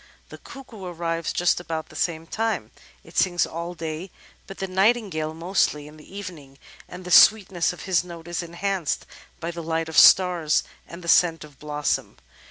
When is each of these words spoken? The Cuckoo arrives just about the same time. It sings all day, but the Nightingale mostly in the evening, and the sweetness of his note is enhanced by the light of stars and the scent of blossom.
The 0.29 0.39
Cuckoo 0.39 0.83
arrives 0.83 1.31
just 1.31 1.59
about 1.59 1.89
the 1.89 1.95
same 1.95 2.25
time. 2.25 2.71
It 3.03 3.15
sings 3.19 3.45
all 3.45 3.75
day, 3.75 4.09
but 4.47 4.57
the 4.57 4.67
Nightingale 4.67 5.35
mostly 5.35 5.87
in 5.87 5.97
the 5.97 6.17
evening, 6.17 6.57
and 6.87 7.05
the 7.05 7.11
sweetness 7.11 7.71
of 7.71 7.81
his 7.83 8.03
note 8.03 8.27
is 8.27 8.41
enhanced 8.41 9.05
by 9.39 9.51
the 9.51 9.61
light 9.61 9.89
of 9.89 9.99
stars 9.99 10.63
and 10.87 11.03
the 11.03 11.07
scent 11.07 11.43
of 11.43 11.59
blossom. 11.59 12.17